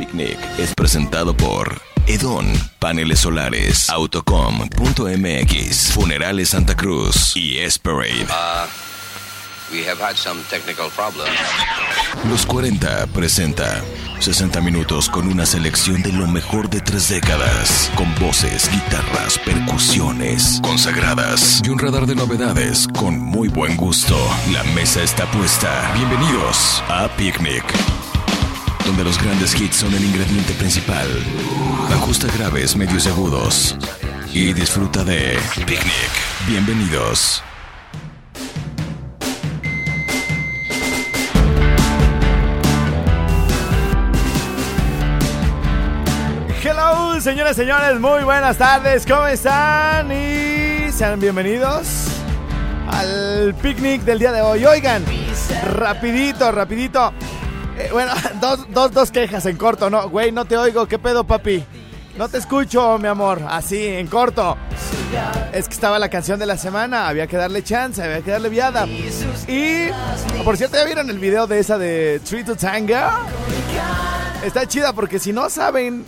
[0.00, 2.46] Picnic es presentado por Edon,
[2.78, 8.22] Paneles Solares, Autocom.mx, Funerales Santa Cruz y Esperade.
[8.22, 8.66] Uh,
[9.70, 11.36] we have had some technical problems.
[12.30, 13.82] Los 40 presenta
[14.20, 20.60] 60 minutos con una selección de lo mejor de tres décadas, con voces, guitarras, percusiones
[20.62, 24.16] consagradas y un radar de novedades con muy buen gusto.
[24.50, 25.92] La mesa está puesta.
[25.94, 27.64] Bienvenidos a Picnic
[28.84, 31.08] donde los grandes hits son el ingrediente principal.
[31.92, 33.76] Ajusta graves, medios y agudos.
[34.32, 36.10] Y disfruta de Picnic.
[36.46, 37.42] Bienvenidos.
[46.62, 50.12] Hello, señoras y señores, muy buenas tardes, ¿cómo están?
[50.12, 52.10] Y sean bienvenidos
[52.90, 54.64] al picnic del día de hoy.
[54.64, 55.04] Oigan,
[55.74, 57.12] rapidito, rapidito.
[57.80, 60.08] Eh, bueno, dos, dos, dos quejas en corto, ¿no?
[60.10, 61.64] Güey, no te oigo, ¿qué pedo, papi?
[62.18, 64.58] No te escucho, mi amor, así, en corto.
[65.52, 68.50] Es que estaba la canción de la semana, había que darle chance, había que darle
[68.50, 68.86] viada.
[69.48, 69.88] Y,
[70.44, 72.94] por cierto, ¿ya vieron el video de esa de Tree to Tango?
[74.44, 76.04] Está chida porque si no saben,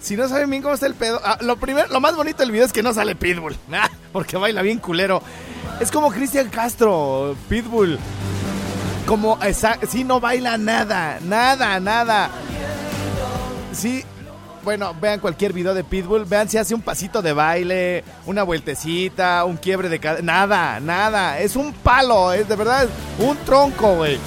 [0.00, 2.52] si no saben bien cómo está el pedo, ah, lo primero, lo más bonito del
[2.52, 3.56] video es que no sale Pitbull,
[4.12, 5.20] porque baila bien culero.
[5.80, 7.98] Es como Cristian Castro, Pitbull.
[9.06, 12.30] Como, esa, sí, no baila nada, nada, nada.
[13.72, 14.04] Sí,
[14.64, 19.44] bueno, vean cualquier video de Pitbull, vean si hace un pasito de baile, una vueltecita,
[19.44, 22.88] un quiebre de cadera, nada, nada, es un palo, es de verdad
[23.18, 24.18] un tronco, güey.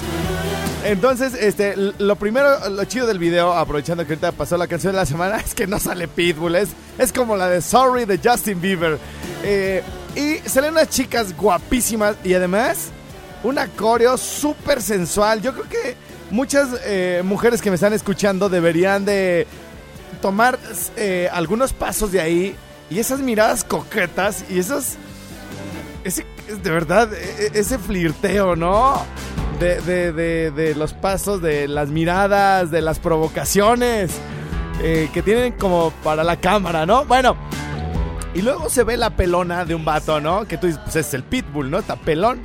[0.84, 4.98] Entonces, este, lo primero, lo chido del video, aprovechando que ahorita pasó la canción de
[4.98, 8.60] la semana, es que no sale Pitbull, es, es como la de Sorry de Justin
[8.60, 8.98] Bieber.
[9.42, 9.82] Eh,
[10.14, 12.90] y salen unas chicas guapísimas y además
[13.42, 15.42] una coreo súper sensual.
[15.42, 15.96] Yo creo que
[16.30, 19.46] muchas eh, mujeres que me están escuchando deberían de
[20.20, 20.58] tomar
[20.96, 22.56] eh, algunos pasos de ahí
[22.90, 24.96] y esas miradas coquetas y esos...
[26.04, 26.24] Ese,
[26.62, 29.02] de verdad, e, e, ese flirteo, ¿no?
[29.60, 34.12] De, de, de, de, los pasos, de las miradas, de las provocaciones
[34.80, 37.04] eh, que tienen como para la cámara, ¿no?
[37.04, 37.36] Bueno,
[38.34, 40.46] y luego se ve la pelona de un vato, ¿no?
[40.46, 41.80] Que tú dices, pues es el pitbull, ¿no?
[41.80, 42.40] Está pelón.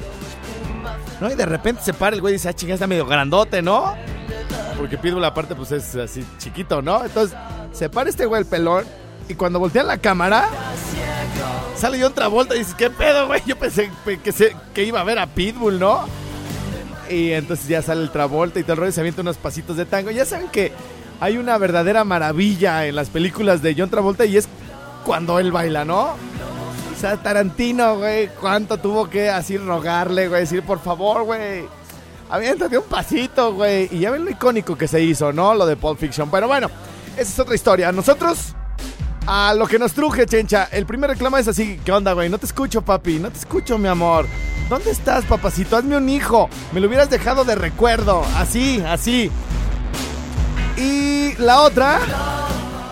[1.24, 1.32] ¿No?
[1.32, 3.96] Y de repente se para el güey y dice, ah, chinga, está medio grandote, ¿no?
[4.78, 7.06] Porque Pitbull aparte pues es así chiquito, ¿no?
[7.06, 7.38] Entonces
[7.72, 8.84] se para este güey el pelón
[9.30, 10.50] y cuando voltea la cámara
[11.78, 13.42] sale yo otra vuelta y dice, ¿qué pedo, güey?
[13.46, 13.90] Yo pensé
[14.22, 16.06] que, se, que iba a ver a Pitbull, ¿no?
[17.10, 19.78] Y entonces ya sale el Travolta y todo el rollo y se avienta unos pasitos
[19.78, 20.12] de tango.
[20.12, 20.74] Ya saben que
[21.22, 24.50] hay una verdadera maravilla en las películas de John Travolta y es
[25.06, 26.18] cuando él baila, ¿no?
[27.04, 31.66] Sea, Tarantino, güey, cuánto tuvo que así rogarle, güey, decir, por favor, güey,
[32.30, 33.90] aviéntate un pasito, güey.
[33.92, 35.54] Y ya ven lo icónico que se hizo, ¿no?
[35.54, 36.32] Lo de Pulp Fiction.
[36.32, 36.70] Pero bueno,
[37.18, 37.92] esa es otra historia.
[37.92, 38.56] Nosotros,
[39.28, 40.70] a lo que nos truje, chencha.
[40.72, 42.30] El primer reclamo es así, ¿qué onda, güey?
[42.30, 44.26] No te escucho, papi, no te escucho, mi amor.
[44.70, 45.76] ¿Dónde estás, papacito?
[45.76, 46.50] Hazme un hijo.
[46.72, 48.24] Me lo hubieras dejado de recuerdo.
[48.38, 49.30] Así, así.
[50.78, 52.00] Y la otra,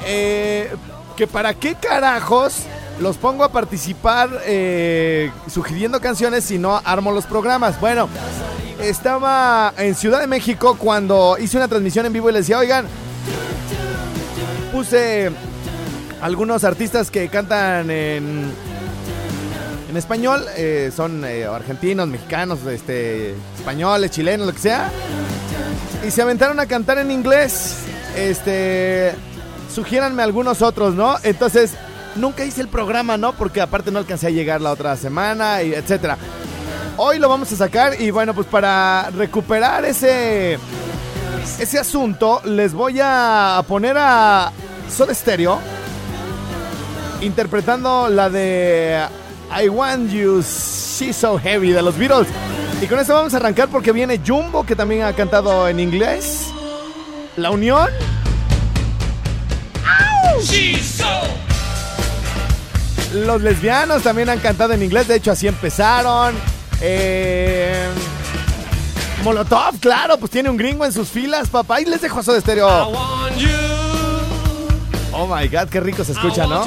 [0.04, 0.70] eh,
[1.16, 2.66] que para qué carajos
[3.00, 7.80] los pongo a participar eh, sugiriendo canciones si no armo los programas.
[7.80, 8.08] Bueno,
[8.80, 12.86] estaba en Ciudad de México cuando hice una transmisión en vivo y les decía, oigan,
[14.72, 15.32] puse
[16.22, 18.52] algunos artistas que cantan en,
[19.90, 24.90] en español, eh, son eh, argentinos, mexicanos, este, españoles, chilenos, lo que sea.
[26.06, 27.78] Y se aventaron a cantar en inglés.
[28.16, 29.14] Este,
[29.74, 31.16] sugiéranme algunos otros, ¿no?
[31.24, 31.74] Entonces,
[32.16, 33.34] nunca hice el programa, ¿no?
[33.34, 36.18] Porque aparte no alcancé a llegar la otra semana, y etcétera.
[36.98, 40.60] Hoy lo vamos a sacar y bueno, pues para recuperar ese
[41.60, 44.52] ese asunto, les voy a poner a
[44.90, 45.60] Soda Stereo
[47.22, 49.00] interpretando la de
[49.64, 52.28] I Want You She's So Heavy de los Beatles.
[52.82, 56.48] Y con eso vamos a arrancar porque viene Jumbo que también ha cantado en inglés.
[57.38, 57.90] La Unión.
[63.14, 66.36] Los lesbianos también han cantado en inglés, de hecho así empezaron.
[66.82, 67.88] Eh,
[69.24, 71.82] Molotov, claro, pues tiene un gringo en sus filas, papá.
[71.82, 72.68] Y les dejo eso de estéreo.
[75.14, 76.64] Oh my god, qué rico se escucha, ¿no?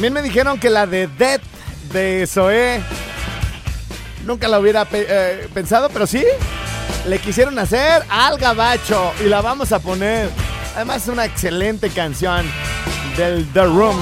[0.00, 1.42] También me dijeron que la de Death
[1.92, 2.80] de Zoé
[4.24, 6.24] Nunca la hubiera eh, pensado, pero sí.
[7.06, 10.30] Le quisieron hacer al gabacho y la vamos a poner.
[10.74, 12.46] Además es una excelente canción
[13.18, 13.98] del The Room.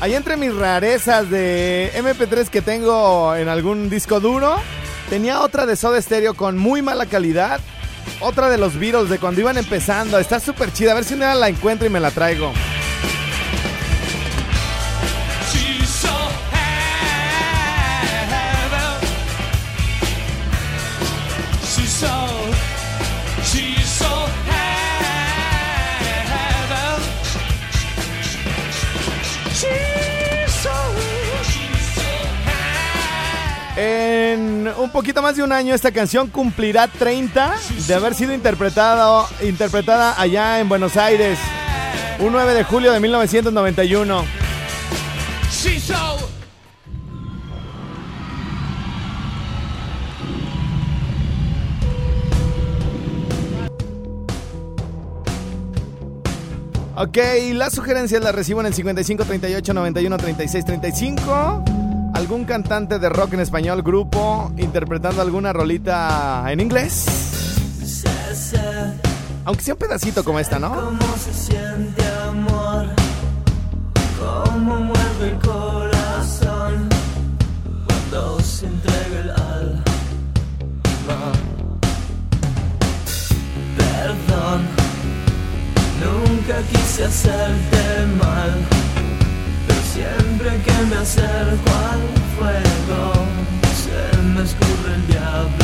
[0.00, 4.56] Ahí entre mis rarezas de MP3 que tengo en algún disco duro,
[5.08, 7.60] tenía otra de Soda Stereo con muy mala calidad.
[8.20, 10.18] Otra de los Beatles de cuando iban empezando.
[10.18, 10.92] Está súper chida.
[10.92, 12.52] A ver si una la encuentro y me la traigo.
[33.84, 37.54] En un poquito más de un año esta canción cumplirá 30
[37.86, 41.38] de haber sido interpretada, interpretada allá en Buenos Aires,
[42.18, 44.24] un 9 de julio de 1991.
[56.96, 57.18] Ok,
[57.52, 61.64] las sugerencias las recibo en el 55 38 91 36 35
[62.14, 67.06] algún cantante de rock en español, grupo, interpretando alguna rolita en inglés.
[69.44, 70.74] Aunque sea un pedacito como esta, ¿no?
[70.74, 72.86] ¿Cómo se siente amor?
[74.18, 76.88] ¿Cómo mueve el corazón
[77.86, 79.82] cuando se entrega el alma?
[83.76, 84.62] Perdón,
[86.00, 88.83] nunca quise hacerte mal.
[89.94, 92.02] Siempre que me acerco al
[92.36, 93.12] fuego,
[93.76, 95.63] se me escurre el diablo.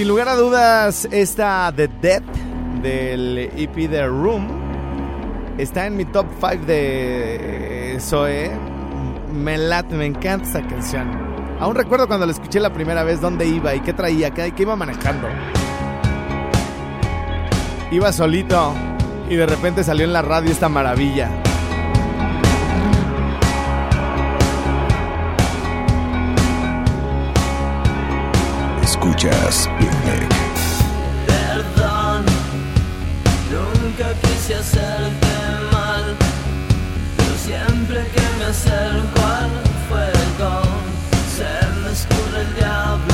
[0.00, 2.24] Sin lugar a dudas, esta The Death
[2.80, 4.48] del EP The Room
[5.58, 8.50] está en mi top 5 de Zoe.
[9.30, 11.06] Me late, me encanta esta canción.
[11.60, 14.74] Aún recuerdo cuando la escuché la primera vez dónde iba y qué traía, qué iba
[14.74, 15.28] manejando.
[17.90, 18.72] Iba solito
[19.28, 21.28] y de repente salió en la radio esta maravilla.
[29.02, 30.28] Escuchas Picnic.
[31.26, 32.26] Perdón,
[33.50, 35.26] nunca quise hacerte
[35.72, 36.04] mal,
[37.16, 39.50] pero siempre que me acerco al
[39.88, 40.52] fuego,
[41.34, 43.09] se me escurre el diablo.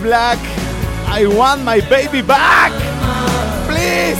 [0.00, 0.38] Black.
[1.08, 2.72] I want my baby back.
[3.66, 4.18] Please.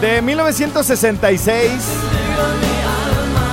[0.00, 1.70] De 1966.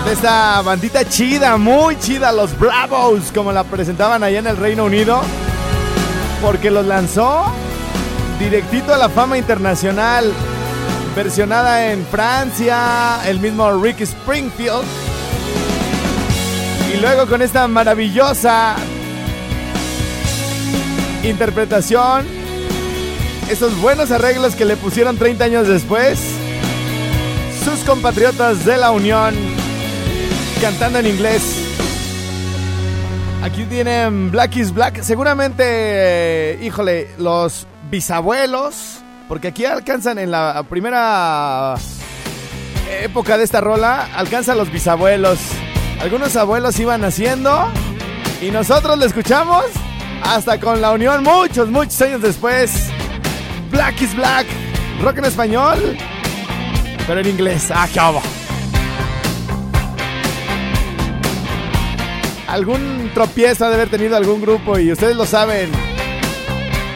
[0.05, 4.85] De esta bandita chida, muy chida, los Bravos, como la presentaban allá en el Reino
[4.85, 5.21] Unido.
[6.41, 7.45] Porque los lanzó
[8.39, 10.31] directito a la fama internacional.
[11.15, 14.83] Versionada en Francia, el mismo Rick Springfield.
[16.93, 18.75] Y luego con esta maravillosa
[21.23, 22.25] interpretación,
[23.49, 26.19] esos buenos arreglos que le pusieron 30 años después,
[27.63, 29.35] sus compatriotas de la Unión
[30.61, 31.41] cantando en inglés.
[33.43, 35.01] Aquí tienen Black is Black.
[35.01, 41.75] Seguramente, híjole, los bisabuelos, porque aquí alcanzan en la primera
[43.01, 45.39] época de esta rola, alcanzan los bisabuelos.
[46.01, 47.69] Algunos abuelos iban haciendo
[48.41, 49.65] y nosotros le escuchamos
[50.23, 52.87] hasta con la unión muchos, muchos años después.
[53.69, 54.47] Black is Black,
[55.03, 55.95] rock en español,
[57.05, 57.69] pero en inglés.
[57.71, 57.99] Ah, qué
[62.47, 65.69] Algún tropiezo ha de haber tenido algún grupo y ustedes lo saben.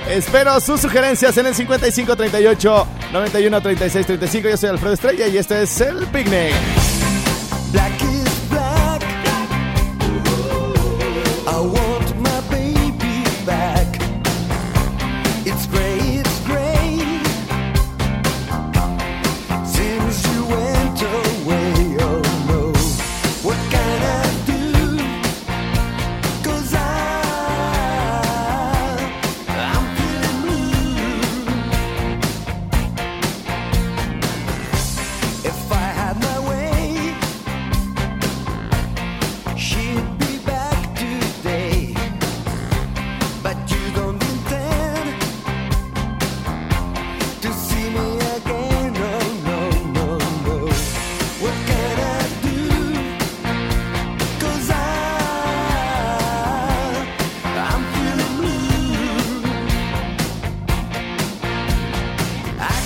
[0.09, 4.49] Espero sus sugerencias en el 5538 91 36 35.
[4.49, 6.53] Yo soy Alfredo Estrella y este es el Picnic.
[7.71, 8.14] Black.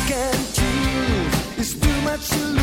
[0.09, 1.59] Can't choose.
[1.59, 2.58] It's too much to lose.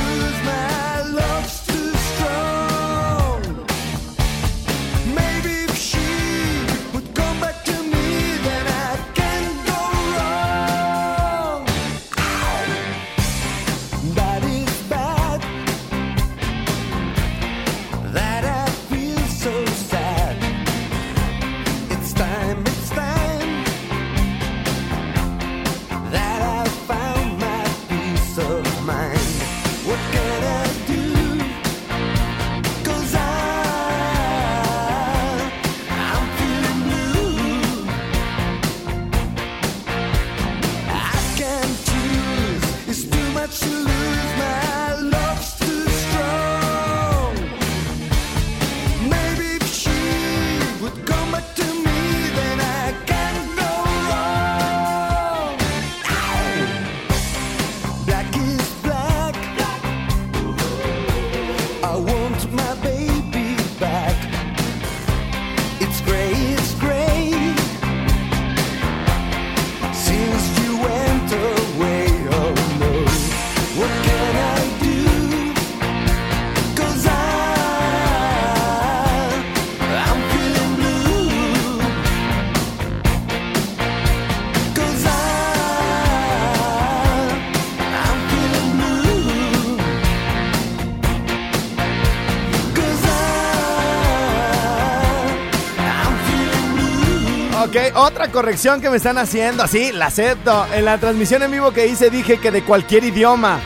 [97.66, 100.66] Ok, otra corrección que me están haciendo, así, la acepto.
[100.72, 103.58] En la transmisión en vivo que hice dije que de cualquier idioma,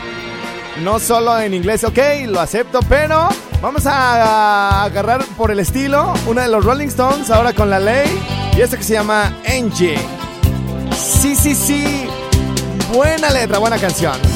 [0.81, 3.29] no solo en inglés, ok, lo acepto, pero
[3.61, 8.09] vamos a agarrar por el estilo una de los Rolling Stones, ahora con la ley,
[8.57, 9.99] y esto que se llama Angie.
[10.97, 12.07] Sí, sí, sí,
[12.91, 14.30] buena letra, buena canción.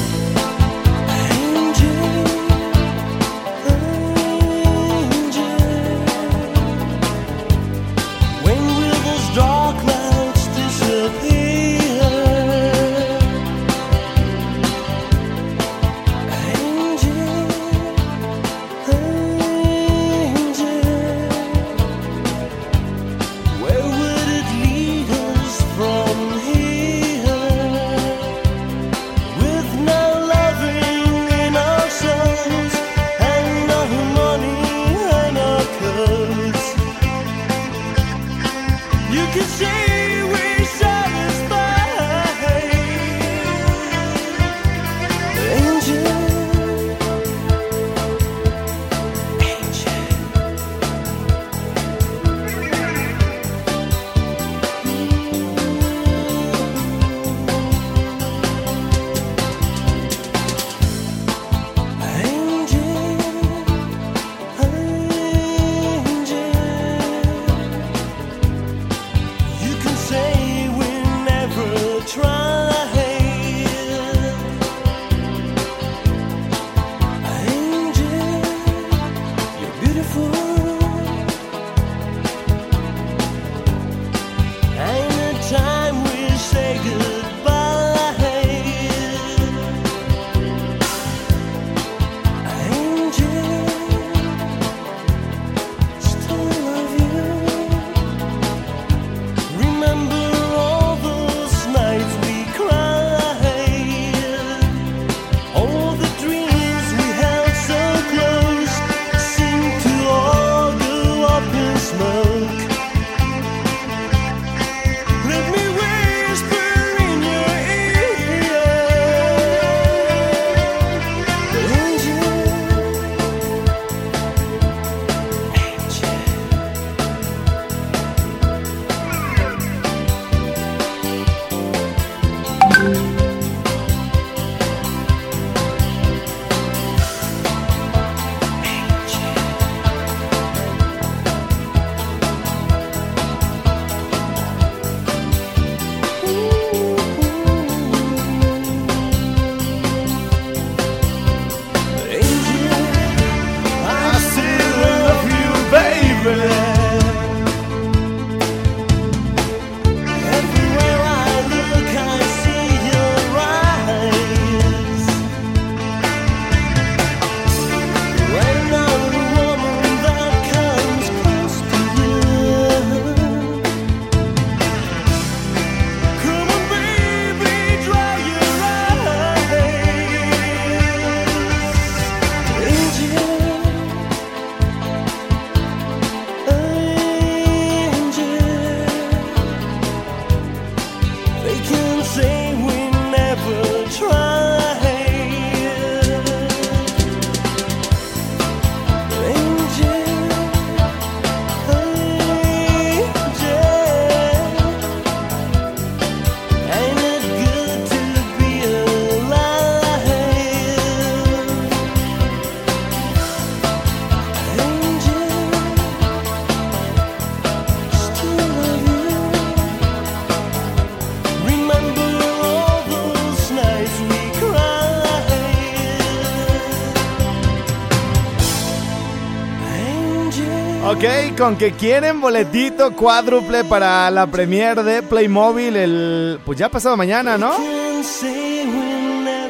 [231.38, 236.40] Con que quieren boletito cuádruple para la premier de Playmobil el...
[236.46, 237.54] Pues ya pasado mañana, ¿no?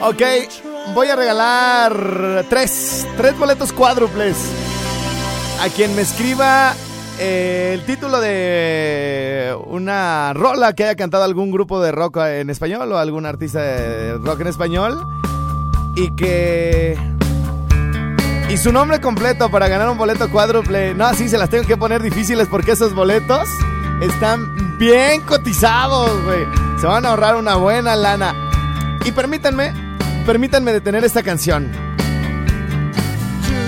[0.01, 0.21] Ok,
[0.93, 4.35] voy a regalar tres, tres boletos cuádruples
[5.61, 6.73] a quien me escriba
[7.19, 12.91] eh, el título de una rola que haya cantado algún grupo de rock en español
[12.91, 14.99] o algún artista de rock en español
[15.95, 17.14] y que...
[18.47, 20.93] Y su nombre completo para ganar un boleto cuádruple.
[20.93, 23.49] No, sí, se las tengo que poner difíciles porque esos boletos
[24.01, 26.45] están bien cotizados, güey.
[26.79, 28.35] Se van a ahorrar una buena lana.
[29.03, 29.73] Y permítanme,
[30.27, 31.71] permítanme detener esta canción.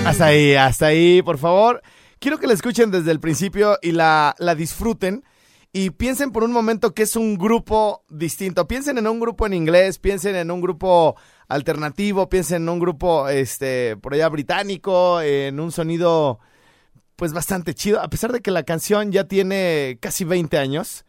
[0.05, 1.81] Hasta ahí, hasta ahí, por favor.
[2.19, 5.23] Quiero que la escuchen desde el principio y la, la disfruten.
[5.73, 8.67] Y piensen por un momento que es un grupo distinto.
[8.67, 11.15] Piensen en un grupo en inglés, piensen en un grupo
[11.47, 16.39] alternativo, piensen en un grupo este por allá británico, en un sonido
[17.15, 21.03] pues bastante chido, a pesar de que la canción ya tiene casi 20 años.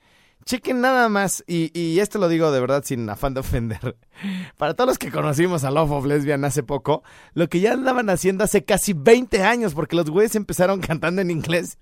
[0.47, 3.99] Chequen nada más, y, y esto lo digo de verdad sin afán de ofender.
[4.57, 7.03] Para todos los que conocimos a Love of Lesbian hace poco,
[7.35, 11.31] lo que ya andaban haciendo hace casi 20 años, porque los güeyes empezaron cantando en
[11.31, 11.79] inglés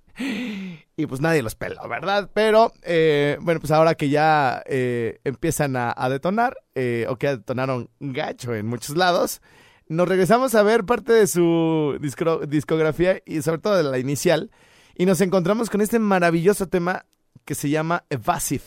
[0.96, 2.30] y pues nadie los peló, ¿verdad?
[2.32, 7.90] Pero eh, bueno, pues ahora que ya eh, empiezan a, detonar, eh, o que detonaron
[8.00, 9.42] gacho en muchos lados,
[9.88, 14.50] nos regresamos a ver parte de su discografía y sobre todo de la inicial,
[14.94, 17.04] y nos encontramos con este maravilloso tema
[17.44, 18.64] que se llama Evasive.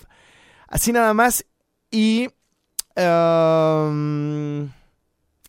[0.68, 1.46] Así nada más,
[1.90, 2.30] y
[2.96, 3.90] la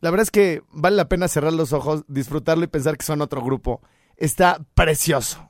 [0.00, 3.42] verdad es que vale la pena cerrar los ojos, disfrutarlo y pensar que son otro
[3.42, 3.82] grupo.
[4.16, 5.49] Está precioso.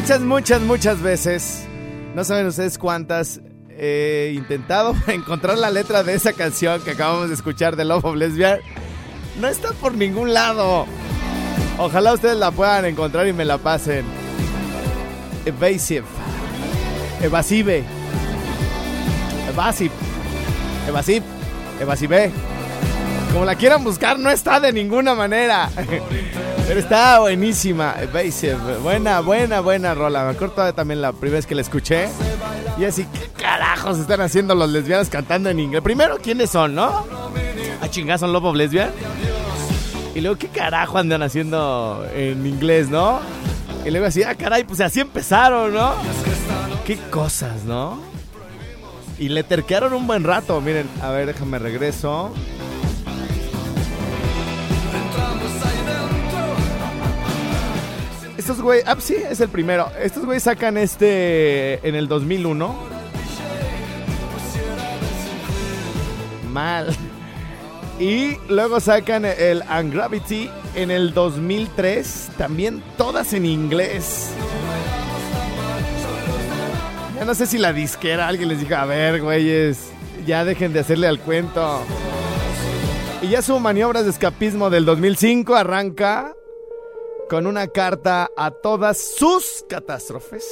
[0.00, 1.64] Muchas, muchas, muchas, veces,
[2.14, 7.34] no saben ustedes cuántas, he intentado encontrar la letra de esa canción que acabamos de
[7.34, 8.60] escuchar de Love of Lesbian.
[9.38, 10.86] No está por ningún lado.
[11.76, 14.06] Ojalá ustedes la puedan encontrar y me la pasen.
[15.44, 16.06] Evasive.
[17.22, 17.84] Evasive.
[19.50, 19.94] Evasive.
[20.88, 21.26] Evasive.
[21.78, 22.32] Evasive.
[23.34, 25.68] Como la quieran buscar, no está de ninguna manera.
[26.70, 27.96] Pero está buenísima.
[28.80, 30.22] Buena, buena, buena rola.
[30.22, 32.08] Me acuerdo también la primera vez que la escuché.
[32.78, 35.82] Y así, ¿qué carajos están haciendo los lesbianos cantando en inglés?
[35.82, 37.04] Primero, ¿quiénes son, no?
[37.80, 38.92] A chingazo, son Love Lesbian.
[40.14, 43.18] Y luego, ¿qué carajo andan haciendo en inglés, no?
[43.84, 45.94] Y luego así, ah, caray, pues así empezaron, ¿no?
[46.86, 48.00] Qué cosas, ¿no?
[49.18, 50.60] Y le terquearon un buen rato.
[50.60, 52.32] Miren, a ver, déjame regreso.
[58.50, 59.92] Estos güey, ah, sí, es el primero.
[60.02, 62.74] Estos güey sacan este en el 2001.
[66.50, 66.88] Mal.
[68.00, 72.30] Y luego sacan el Ungravity en el 2003.
[72.36, 74.30] También todas en inglés.
[77.14, 79.92] Ya no sé si la disquera alguien les dijo, a ver, güeyes,
[80.26, 81.84] ya dejen de hacerle al cuento.
[83.22, 86.34] Y ya su maniobras de escapismo del 2005 arranca
[87.30, 90.44] con una carta a todas sus catástrofes.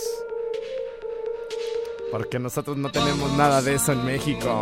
[2.12, 4.61] Porque nosotros no tenemos nada de eso en México.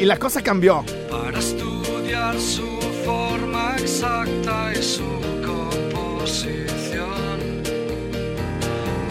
[0.00, 0.82] Y la cosa cambió.
[1.10, 5.04] para estudiar su forma exacta y su
[5.44, 7.04] composición.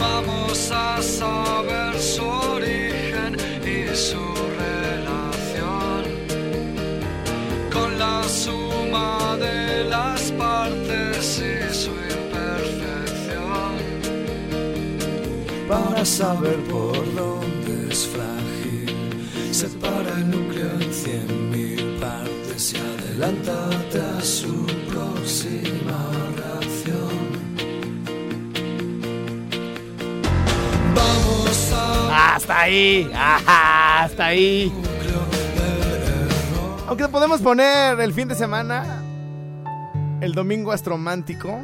[0.00, 4.53] Vamos a saber su origen y su
[8.34, 13.72] suma de las partes y su imperfección
[15.68, 19.28] para saber por dónde es frágil.
[19.52, 26.00] Separa el núcleo en cien mil partes y adelántate a su próxima
[26.36, 27.16] reacción.
[30.96, 33.10] Vamos a Hasta ahí.
[33.14, 34.72] Hasta ahí.
[36.86, 39.02] Aunque podemos poner el fin de semana.
[40.20, 41.60] El domingo astromántico.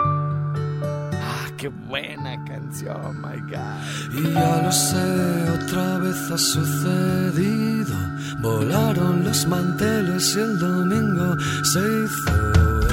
[0.00, 4.18] Ah, qué buena canción, my God.
[4.18, 7.94] Y ya lo sé, otra vez ha sucedido.
[8.40, 12.92] Volaron los manteles y el domingo se hizo.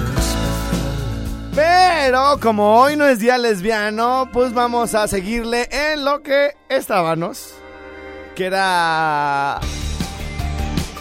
[1.56, 7.54] Pero como hoy no es día lesbiano, pues vamos a seguirle en lo que estábamos.
[8.36, 9.60] Que era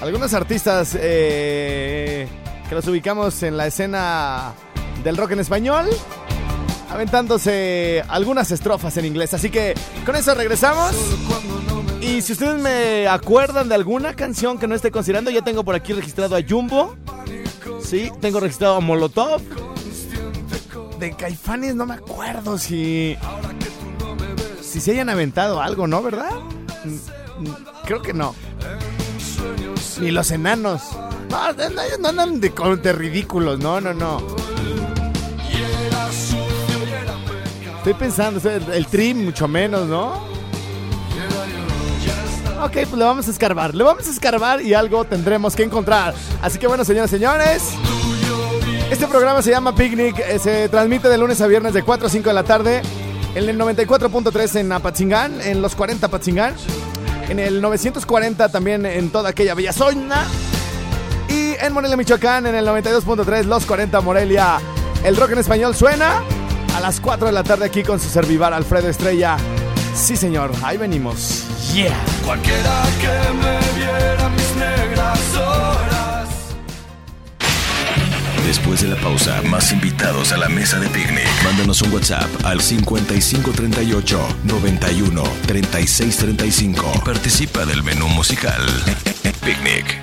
[0.00, 2.28] algunos artistas eh,
[2.68, 4.52] que los ubicamos en la escena
[5.02, 5.86] del rock en español,
[6.90, 9.34] aventándose algunas estrofas en inglés.
[9.34, 10.92] Así que con eso regresamos.
[12.00, 15.74] Y si ustedes me acuerdan de alguna canción que no esté considerando, ya tengo por
[15.74, 16.96] aquí registrado a Jumbo.
[17.82, 19.42] Sí, tengo registrado a Molotov.
[20.98, 23.16] De Caifanes no me acuerdo si.
[24.60, 26.02] Si se hayan aventado algo, ¿no?
[26.02, 26.30] ¿Verdad?
[26.84, 28.34] Mm, mm, Creo que no.
[30.00, 30.82] Ni los enanos.
[31.30, 31.68] No, no,
[32.00, 32.50] no andan de,
[32.82, 34.22] de ridículos, no, no, no.
[37.78, 40.26] Estoy pensando, el, trim mucho menos, ¿no?
[42.62, 46.12] Ok, pues le vamos a escarbar, le vamos a escarbar y algo tendremos que encontrar.
[46.42, 47.62] Así que bueno, señoras y señores,
[48.90, 52.10] este programa se llama Picnic, eh, se transmite de lunes a viernes de 4 a
[52.10, 52.82] 5 de la tarde
[53.34, 56.54] en el 94.3 en Apatzingán, en los 40 Apatzingán,
[57.28, 60.26] en el 940 también en toda aquella bella zona
[61.28, 64.58] y en Morelia, Michoacán, en el 92.3 los 40 Morelia.
[65.04, 66.22] El rock en español suena
[66.74, 69.36] a las 4 de la tarde aquí con su servivar Alfredo Estrella.
[69.94, 71.44] Sí, señor, ahí venimos.
[71.74, 71.94] Yeah.
[72.24, 75.67] Cualquiera que me viera mis negras.
[78.48, 81.28] Después de la pausa, más invitados a la mesa de picnic.
[81.44, 88.62] Mándanos un WhatsApp al 5538 91 36 35 y participa del menú musical.
[89.44, 90.00] Picnic.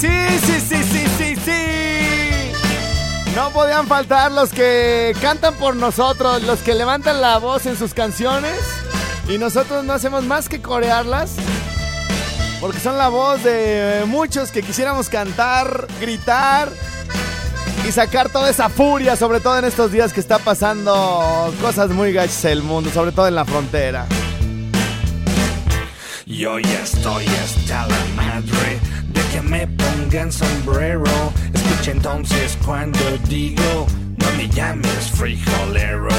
[0.00, 0.08] Sí,
[0.46, 2.52] sí, sí, sí, sí, sí.
[3.34, 7.92] No podían faltar los que cantan por nosotros, los que levantan la voz en sus
[7.92, 8.60] canciones
[9.28, 11.32] y nosotros no hacemos más que corearlas.
[12.62, 16.68] Porque son la voz de muchos que quisiéramos cantar, gritar
[17.84, 22.12] y sacar toda esa furia, sobre todo en estos días que está pasando cosas muy
[22.12, 24.06] gachas el mundo, sobre todo en la frontera.
[26.24, 31.32] Yo ya estoy hasta la madre de que me pongan sombrero.
[31.52, 36.10] Escucha entonces cuando digo, no me llames frijolero.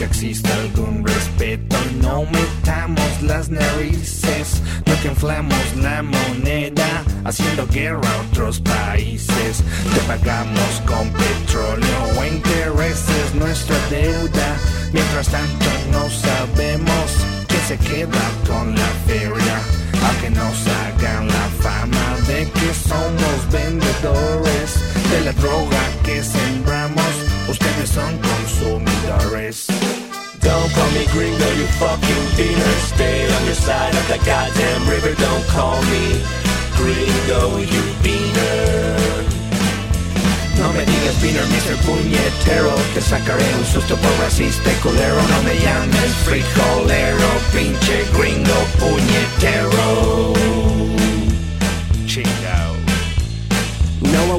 [0.00, 4.62] Aunque exista algún respeto, no metamos las narices.
[4.86, 9.62] No que inflamos la moneda, haciendo guerra a otros países.
[9.94, 14.56] Te pagamos con petróleo o intereses nuestra deuda.
[14.90, 17.10] Mientras tanto no sabemos
[17.46, 19.60] quién se queda con la feria.
[20.02, 27.04] Aunque nos hagan la fama de que somos vendedores de la droga que sembramos,
[27.50, 29.66] ustedes son consumidores.
[30.40, 32.74] Don't call me gringo, you fucking beaner.
[32.94, 35.14] Stay on your side of the goddamn river.
[35.14, 36.22] Don't call me
[36.78, 38.96] gringo, you beaner.
[40.58, 41.76] No me digas beaner, Mr.
[41.86, 50.34] Puñetero Te sacaré un susto por racista culero No me llames frijolero Pinche gringo puñetero
[52.12, 52.49] I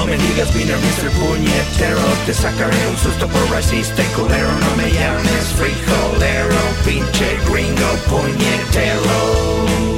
[0.00, 1.10] No me digas beaner, Mr.
[1.10, 7.90] Puñetero Te sacaré un susto por racista y culero No me llames frijolero Pinche gringo
[8.08, 9.89] puñetero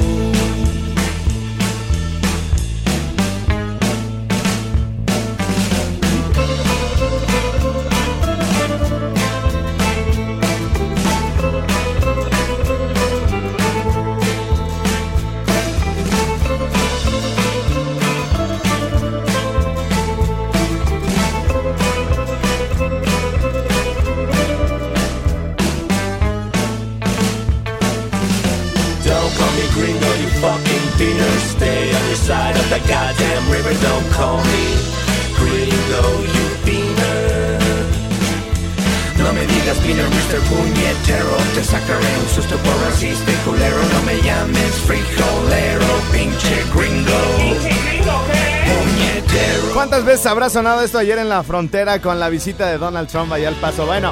[50.23, 53.09] Puñetero ¿Cuántas veces habrá sonado esto ayer en la frontera con la visita de Donald
[53.09, 53.85] Trump allá al paso?
[53.85, 54.11] Bueno,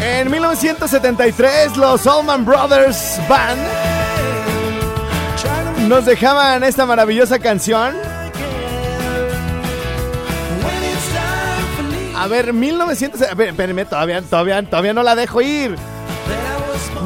[0.00, 3.60] en 1973 los Allman Brothers Band
[5.88, 7.96] nos dejaban esta maravillosa canción.
[12.16, 13.22] A ver, 1900...
[13.22, 15.76] A ver, espérenme, todavía, todavía, todavía no la dejo ir.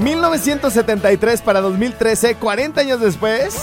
[0.00, 3.54] 1973 para 2013, 40 años después,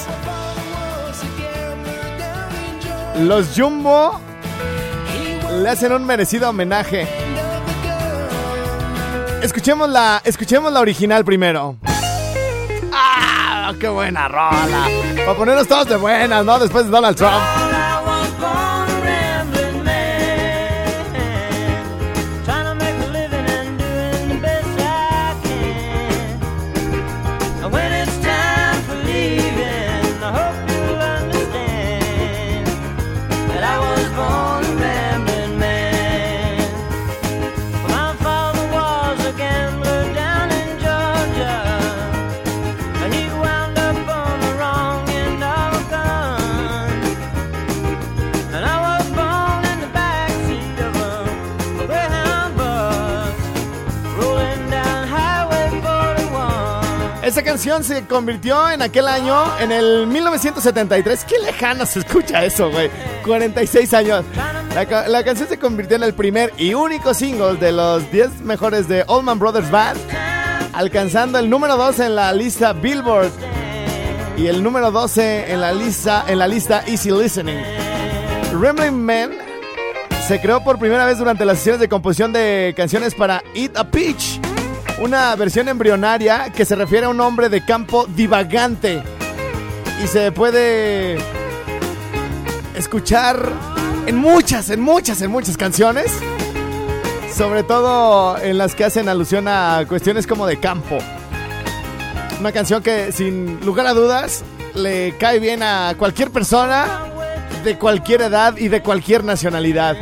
[3.20, 4.20] los Jumbo
[5.62, 7.08] le hacen un merecido homenaje.
[9.42, 11.78] Escuchemos la, escuchemos la original primero.
[12.92, 13.74] ¡Ah!
[13.80, 14.88] ¡Qué buena rola!
[15.16, 16.60] Para ponernos todos de buenas, ¿no?
[16.60, 17.59] Después de Donald Trump.
[57.40, 61.24] Esa canción se convirtió en aquel año, en el 1973.
[61.24, 62.90] Qué lejano se escucha eso, güey.
[63.24, 64.26] 46 años.
[64.76, 68.42] La, ca- la canción se convirtió en el primer y único single de los 10
[68.42, 69.98] mejores de Allman Brothers Band,
[70.74, 73.32] alcanzando el número 2 en la lista Billboard
[74.36, 77.64] y el número 12 en la lista, en la lista Easy Listening.
[78.52, 79.32] Rambling Man
[80.28, 83.90] se creó por primera vez durante las sesiones de composición de canciones para Eat a
[83.90, 84.42] Peach,
[85.02, 89.02] una versión embrionaria que se refiere a un hombre de campo divagante
[90.04, 91.18] y se puede
[92.76, 93.52] escuchar
[94.08, 96.12] en muchas, en muchas, en muchas canciones,
[97.34, 100.98] sobre todo en las que hacen alusión a cuestiones como de campo.
[102.40, 104.44] Una canción que sin lugar a dudas
[104.76, 107.06] le cae bien a cualquier persona
[107.64, 109.98] de cualquier edad y de cualquier nacionalidad.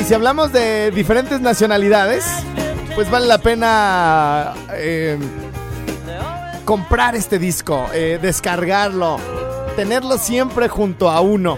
[0.00, 2.24] Y si hablamos de diferentes nacionalidades,
[3.00, 5.18] pues vale la pena eh,
[6.66, 9.16] comprar este disco, eh, descargarlo,
[9.74, 11.56] tenerlo siempre junto a uno.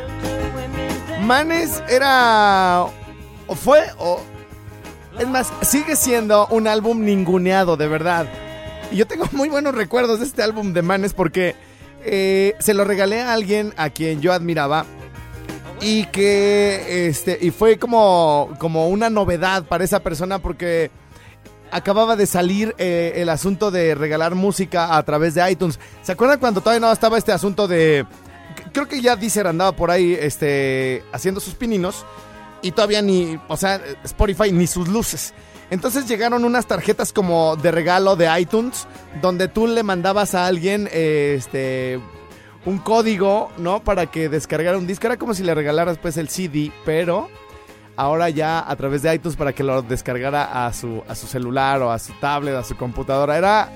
[1.22, 2.84] Manes era,
[3.48, 3.80] o fue,
[5.18, 8.28] es más, sigue siendo un álbum ninguneado, de verdad.
[8.92, 11.56] Y yo tengo muy buenos recuerdos de este álbum de Manes porque
[12.04, 14.86] eh, se lo regalé a alguien a quien yo admiraba
[15.80, 20.92] y que este y fue como como una novedad para esa persona porque
[21.72, 25.80] acababa de salir eh, el asunto de regalar música a través de iTunes.
[26.02, 28.06] ¿Se acuerdan cuando todavía no estaba este asunto de
[28.72, 32.04] creo que ya Deezer andaba por ahí este haciendo sus pininos
[32.60, 35.34] y todavía ni, o sea, Spotify ni sus luces.
[35.70, 38.86] Entonces llegaron unas tarjetas como de regalo de iTunes
[39.22, 41.98] donde tú le mandabas a alguien este
[42.64, 43.82] un código, ¿no?
[43.82, 45.06] Para que descargara un disco.
[45.06, 47.28] Era como si le regalaras pues el CD, pero
[47.96, 51.82] ahora ya a través de iTunes para que lo descargara a su, a su celular
[51.82, 53.36] o a su tablet, a su computadora.
[53.36, 53.70] Era,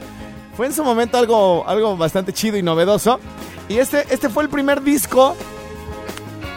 [0.57, 3.21] fue en su momento algo, algo bastante chido y novedoso.
[3.69, 5.37] Y este, este fue el primer disco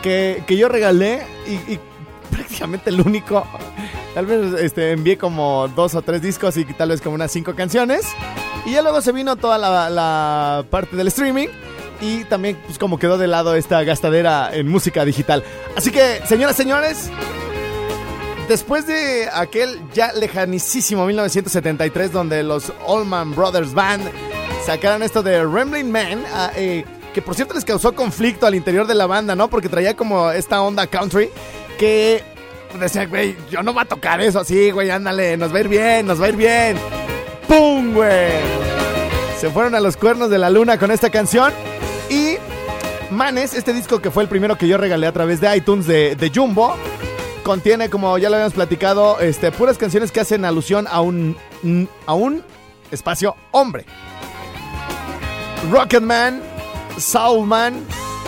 [0.04, 1.80] que, que yo regalé y, y
[2.32, 3.46] prácticamente el único.
[4.14, 7.56] Tal vez este, envié como dos o tres discos y tal vez como unas cinco
[7.56, 8.06] canciones.
[8.66, 11.48] Y ya luego se vino toda la, la parte del streaming.
[12.02, 15.44] Y también pues como quedó de lado esta gastadera en música digital.
[15.76, 17.10] Así que, señoras, señores,
[18.50, 24.10] después de aquel ya lejanísimo 1973 donde los Allman Brothers Band
[24.66, 26.84] sacaron esto de Rambling Man, ah, eh,
[27.14, 29.50] que por cierto les causó conflicto al interior de la banda, ¿no?
[29.50, 31.30] Porque traía como esta onda country
[31.78, 32.24] que
[32.80, 35.68] decía, güey, yo no voy a tocar eso así, güey, ándale, nos va a ir
[35.68, 36.78] bien, nos va a ir bien.
[37.48, 38.32] ¡Pum, güey!
[39.40, 41.54] Se fueron a los cuernos de la luna con esta canción.
[42.10, 42.38] Y
[43.12, 46.16] Manes, este disco que fue el primero que yo regalé a través de iTunes de,
[46.16, 46.76] de Jumbo,
[47.50, 51.36] contiene, como ya lo habíamos platicado, este, puras canciones que hacen alusión a un,
[52.06, 52.44] a un
[52.92, 53.88] espacio hombre.
[55.72, 56.44] Rocketman,
[57.00, 57.84] Soulman,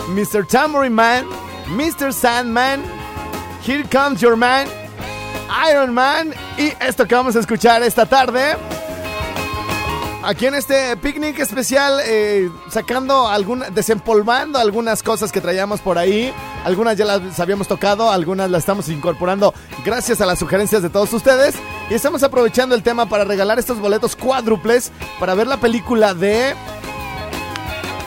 [0.08, 0.44] Mr.
[0.44, 1.26] Tambourine Man,
[1.68, 2.12] Mr.
[2.12, 2.82] Sandman,
[3.64, 4.66] Here Comes Your Man,
[5.70, 8.56] Iron Man y esto que vamos a escuchar esta tarde
[10.22, 16.32] aquí en este picnic especial, eh, sacando alguna, desempolvando algunas cosas que traíamos por ahí.
[16.64, 19.52] Algunas ya las habíamos tocado, algunas las estamos incorporando
[19.84, 21.54] gracias a las sugerencias de todos ustedes.
[21.90, 26.54] Y estamos aprovechando el tema para regalar estos boletos cuádruples para ver la película de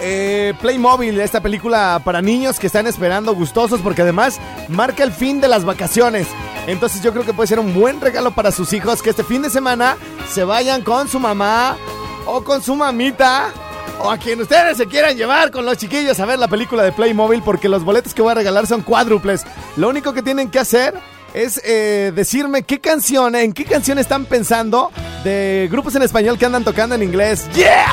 [0.01, 4.39] eh, Playmobil, esta película para niños que están esperando gustosos porque además
[4.69, 6.27] marca el fin de las vacaciones.
[6.67, 9.41] Entonces yo creo que puede ser un buen regalo para sus hijos que este fin
[9.41, 9.97] de semana
[10.31, 11.77] se vayan con su mamá
[12.25, 13.51] o con su mamita
[13.99, 16.91] o a quien ustedes se quieran llevar con los chiquillos a ver la película de
[16.91, 19.45] Playmobil porque los boletos que voy a regalar son cuádruples.
[19.77, 20.93] Lo único que tienen que hacer
[21.33, 24.91] es eh, decirme qué canción, en qué canción están pensando
[25.23, 27.47] de grupos en español que andan tocando en inglés.
[27.53, 27.85] ¡Yeah!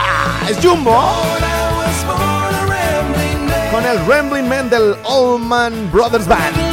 [0.48, 1.00] Es Jumbo
[3.72, 6.71] con el Rambling Man del Allman Brothers Band.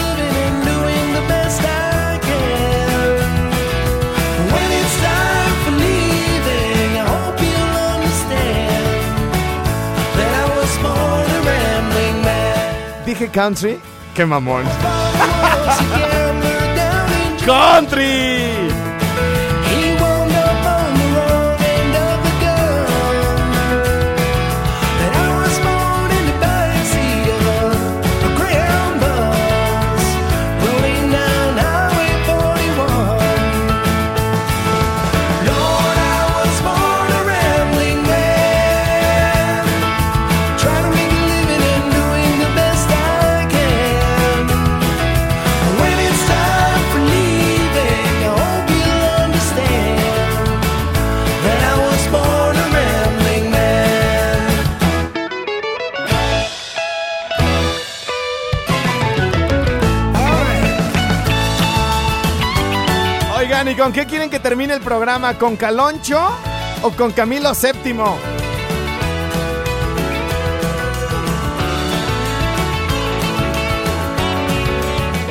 [13.20, 13.78] Dije country,
[14.16, 14.64] qué mamón.
[17.46, 18.59] country.
[63.80, 65.38] Con qué quieren que termine el programa?
[65.38, 66.20] ¿Con Caloncho
[66.82, 67.94] o con Camilo VII?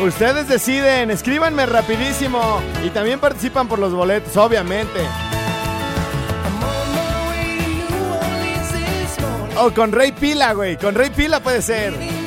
[0.02, 5.00] Ustedes deciden, escríbanme rapidísimo y también participan por los boletos, obviamente.
[9.58, 12.17] O con Rey Pila, güey, con Rey Pila puede ser.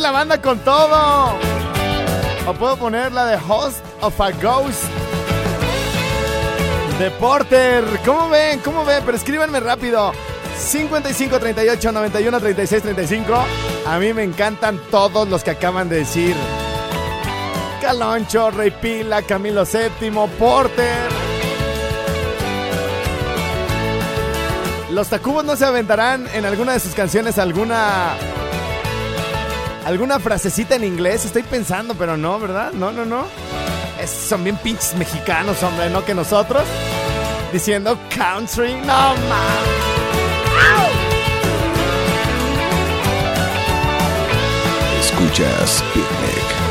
[0.00, 1.36] La banda con todo.
[2.46, 4.84] O puedo poner la de Host of a Ghost.
[6.98, 7.84] De Porter.
[8.04, 8.60] ¿Cómo ven?
[8.60, 9.02] ¿Cómo ven?
[9.04, 10.12] Pero escríbanme rápido.
[10.56, 13.44] 55 38 91 36 35.
[13.86, 16.34] A mí me encantan todos los que acaban de decir.
[17.80, 21.08] Caloncho, Rey Pila, Camilo VII, Porter.
[24.90, 28.16] Los Tacubos no se aventarán en alguna de sus canciones alguna
[29.84, 31.24] alguna frasecita en inglés.
[31.24, 32.72] Estoy pensando, pero no, ¿verdad?
[32.72, 33.26] No, no, no.
[34.06, 36.62] Son bien pinches mexicanos, hombre, no que nosotros.
[37.52, 39.90] Diciendo country, no mames.
[45.00, 46.69] Escuchas Picnic.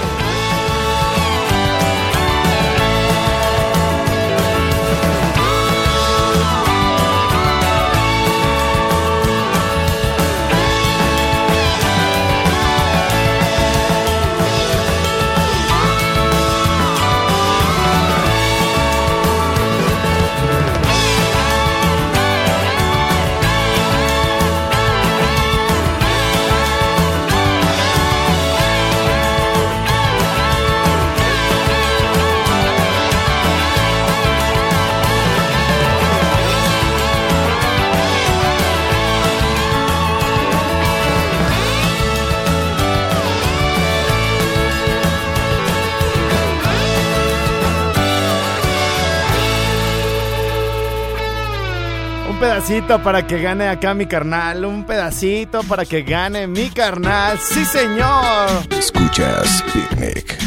[52.39, 54.63] Pedacito para que gane acá mi carnal.
[54.63, 57.37] Un pedacito para que gane mi carnal.
[57.37, 58.49] Sí, señor.
[58.71, 60.37] Escuchas Picnic.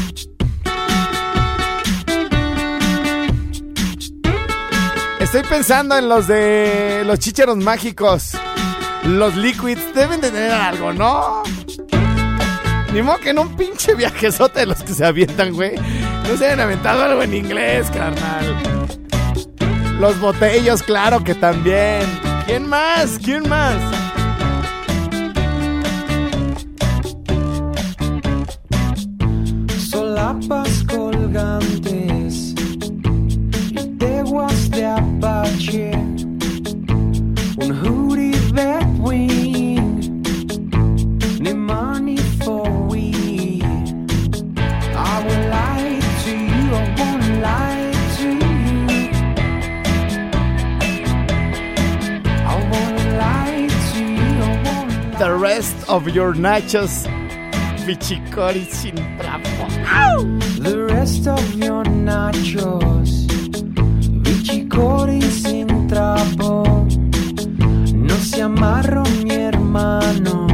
[5.21, 8.33] Estoy pensando en los de los chicheros mágicos.
[9.05, 11.43] Los liquids deben de tener algo, ¿no?
[12.93, 15.75] Ni modo que en un pinche viajezote de los que se avientan, güey.
[16.29, 18.72] No se hayan aventado algo en inglés, carnal.
[20.03, 22.03] Los botellos, claro que también.
[22.45, 23.21] ¿Quién más?
[23.25, 23.77] ¿Quién más?
[29.79, 32.53] solapas colgantes
[33.71, 35.93] y teguas de apache,
[37.59, 39.42] un hoodie that wing,
[55.93, 57.07] of your nachos.
[57.87, 59.69] Bichicori sin trapo.
[60.63, 63.27] The rest of your nachos,
[64.23, 66.65] bichicori sin trapo,
[67.93, 70.47] no se amarro mi hermano,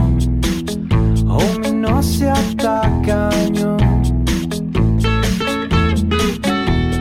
[1.29, 3.77] homie no se atacaño.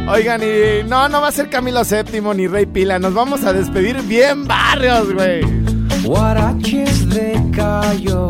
[0.10, 3.00] Oigan, y no, no va a ser Camilo VII ni Rey Pila.
[3.00, 5.66] Nos vamos a despedir bien barrios, güey.
[6.08, 8.30] Guaraches de callo,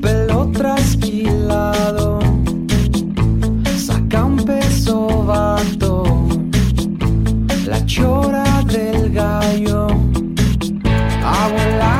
[0.00, 2.20] pelo trasquilado,
[3.76, 6.04] saca un peso vato,
[7.66, 9.88] la chora del gallo.
[11.26, 11.93] I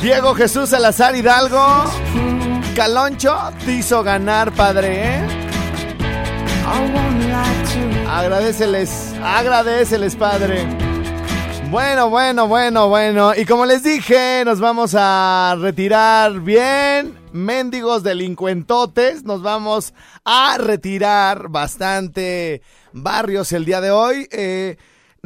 [0.00, 1.84] Diego Jesús Salazar Hidalgo,
[2.74, 5.26] Caloncho te hizo ganar, padre, ¿eh?
[8.08, 10.66] Agradeceles, agradeceles, padre.
[11.70, 13.34] Bueno, bueno, bueno, bueno.
[13.36, 17.14] Y como les dije, nos vamos a retirar bien.
[17.32, 19.24] Mendigos delincuentotes.
[19.24, 19.92] Nos vamos
[20.24, 24.26] a retirar bastante barrios el día de hoy.
[24.30, 24.78] Eh,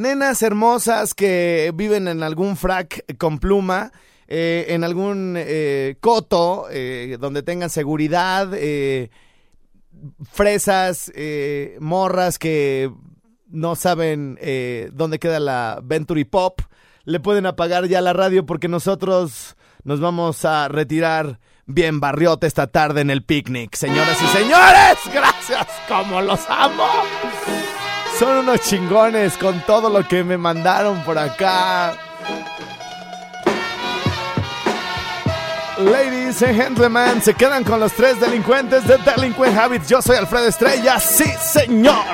[0.03, 3.93] nenas hermosas que viven en algún frac con pluma.
[4.29, 8.49] eh, en algún eh, coto eh, donde tengan seguridad.
[8.55, 9.11] eh,
[10.31, 11.13] fresas,
[11.81, 12.91] morras que
[13.49, 14.39] no saben
[14.93, 16.61] dónde queda la Venturi Pop,
[17.05, 22.67] le pueden apagar ya la radio porque nosotros nos vamos a retirar bien barriote esta
[22.67, 23.75] tarde en el picnic.
[23.77, 26.87] Señoras y señores, gracias, como los amo.
[28.19, 31.95] Son unos chingones con todo lo que me mandaron por acá.
[35.79, 39.89] Ladies and gentlemen, se quedan con los tres delincuentes de Delinquent Habits.
[39.89, 42.05] Yo soy Alfredo Estrella, sí señor.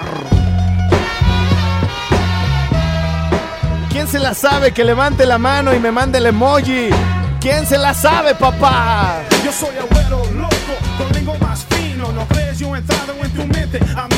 [3.91, 4.73] ¿Quién se la sabe?
[4.73, 6.89] Que levante la mano y me mande el emoji.
[7.41, 9.21] ¿Quién se la sabe, papá?
[9.45, 12.11] Yo soy abuelo loco, lengua más fino.
[12.13, 13.79] No crees yo entrado en tu mente.
[13.97, 14.18] Amigo, te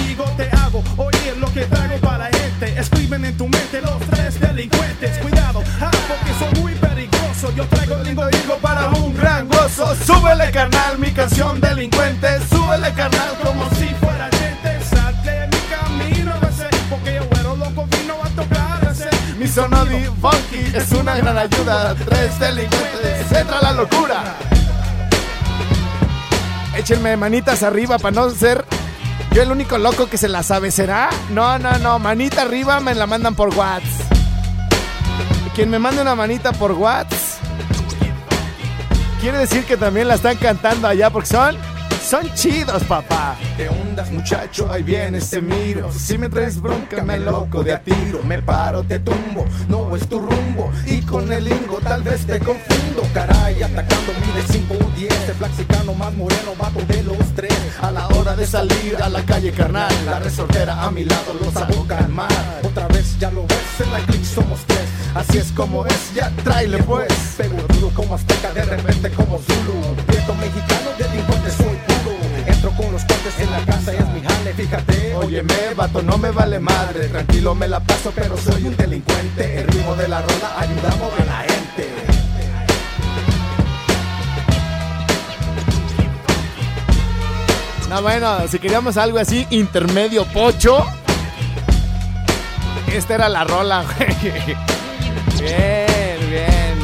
[3.11, 5.19] Escriben en tu mente los tres delincuentes.
[5.19, 7.53] Cuidado, ah, porque soy muy peligroso.
[7.57, 9.97] Yo traigo el lingo higo para un gran gozo.
[10.07, 12.29] Súbele, carnal, mi canción delincuente.
[12.49, 17.89] Súbele, carnal, como si fuera gente, sal de mi camino, ese, porque yo abuelo loco
[17.99, 19.11] vino a tocar ese.
[19.37, 21.97] mi sonodi funky es una gran ayuda.
[21.97, 24.37] Tres delincuentes, entra la locura.
[26.77, 28.65] Échenme manitas arriba para no ser
[29.33, 30.71] yo el único loco que se la sabe.
[30.71, 31.11] ¿Será?
[31.31, 31.99] No, no, no.
[31.99, 34.11] Manita arriba me la mandan por WhatsApp.
[35.55, 37.45] Quien me mande una manita por WhatsApp.
[39.21, 41.57] quiere decir que también la están cantando allá porque son,
[42.03, 43.37] son chidos, papá.
[43.57, 44.71] ¿Qué ondas, muchacho?
[44.71, 45.93] Ahí vienes, te miro.
[45.93, 48.23] Si me traes bronca, me loco de a tiro.
[48.25, 50.73] Me paro, te tumbo, no es tu rumbo.
[50.87, 53.03] Y con el lingo tal vez te confundo.
[53.13, 55.29] Caray, atacando mide 5 o 10.
[55.29, 57.53] El flexicano más moreno, vato de los tres.
[57.83, 57.91] A
[58.41, 62.31] de salir a la calle carnal, la resortera a mi lado los hago calmar.
[62.65, 64.81] Otra vez ya lo ves, en la click somos tres.
[65.15, 67.13] Así es como es, ya tráele pues.
[67.37, 69.95] Pego duro como azteca, de repente como Zulu.
[70.07, 72.17] Prieto mexicano, delincuente soy puro.
[72.47, 75.15] Entro con los cortes en la casa, es mi jale, fíjate.
[75.17, 77.09] Óyeme, vato, no me vale madre.
[77.09, 79.61] Tranquilo me la paso, pero soy un delincuente.
[79.61, 81.90] El ritmo de la rola ayudamos a la gente.
[87.91, 90.87] No, bueno, si queríamos algo así, intermedio pocho.
[92.87, 94.57] Esta era la rola, güey.
[95.41, 96.79] Bien, bien.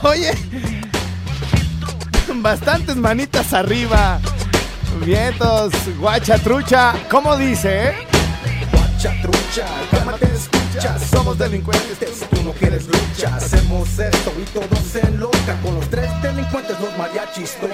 [0.00, 0.32] Oye,
[2.36, 4.18] bastantes manitas arriba.
[5.04, 6.94] Vientos, guacha trucha.
[7.10, 7.94] ¿Cómo dice?
[8.72, 9.66] Guacha trucha,
[11.10, 13.36] Somos delincuentes, tú no quieres lucha.
[13.36, 15.60] Hacemos esto y todos se enlocan.
[15.62, 17.70] Con los tres delincuentes, los mariachis tocan.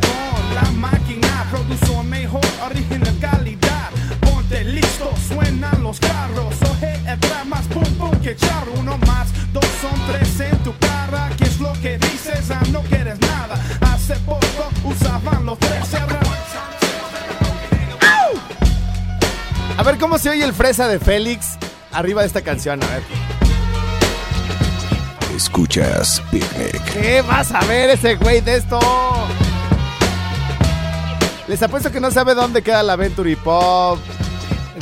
[0.00, 3.90] Con la máquina, produzo mejor, original calidad.
[4.20, 6.54] Ponte listo, suenan los carros.
[6.70, 8.72] Oje, entra más pum pum que charro.
[8.78, 11.30] Uno más, dos son tres en tu cara.
[11.38, 12.50] ¿Qué es lo que dices?
[12.50, 13.60] Ah, no quieres nada.
[13.80, 14.40] Hace poco
[14.84, 15.76] usaban los tres.
[19.78, 21.58] A ver cómo se oye el fresa de Félix
[21.96, 23.02] arriba de esta canción, a ver.
[25.34, 26.82] Escuchas Picnic.
[26.92, 28.78] ¿Qué vas a ver ese güey de esto?
[31.48, 33.98] Les apuesto que no sabe dónde queda la Venturi Pop,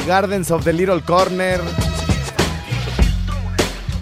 [0.06, 1.60] Gardens of the Little Corner.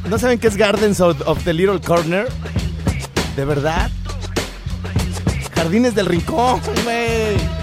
[0.09, 2.29] ¿No saben qué es Gardens of, of the Little Corner?
[3.37, 3.91] ¿De verdad?
[5.55, 7.62] Jardines del Rincón, güey.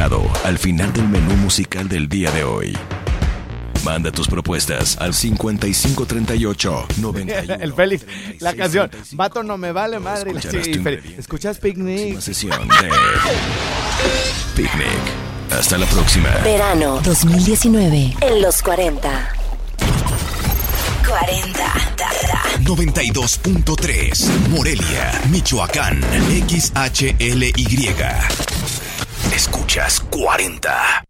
[0.00, 2.74] Llegado al final del menú musical del día de hoy.
[3.84, 8.06] Manda tus propuestas al 5538 91 El Félix,
[8.38, 8.88] la 36, canción.
[8.88, 9.16] 35.
[9.18, 10.30] Vato no me vale madre.
[10.30, 11.18] Escucharás sí, Félix.
[11.18, 12.18] ¿Escuchas Picnic?
[12.18, 12.90] Sesión de
[14.56, 14.88] Picnic.
[15.50, 16.30] Hasta la próxima.
[16.44, 19.34] Verano 2019 en los 40.
[21.06, 21.74] 40.
[22.64, 26.00] 92.3 Morelia, Michoacán,
[26.48, 27.52] XHLY.
[29.40, 31.04] Escuchas 40.